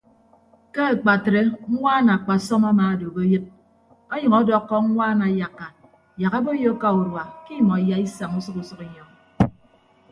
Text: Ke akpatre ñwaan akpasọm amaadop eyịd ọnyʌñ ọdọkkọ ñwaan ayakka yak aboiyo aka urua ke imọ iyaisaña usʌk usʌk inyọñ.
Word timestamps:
Ke 0.73 0.81
akpatre 0.91 1.41
ñwaan 1.73 2.07
akpasọm 2.15 2.63
amaadop 2.71 3.15
eyịd 3.23 3.43
ọnyʌñ 4.13 4.33
ọdọkkọ 4.39 4.75
ñwaan 4.89 5.19
ayakka 5.27 5.65
yak 6.21 6.33
aboiyo 6.37 6.71
aka 6.75 6.87
urua 6.99 7.23
ke 7.45 7.51
imọ 7.61 7.73
iyaisaña 7.83 8.37
usʌk 8.39 8.57
usʌk 8.63 8.79
inyọñ. 8.87 9.09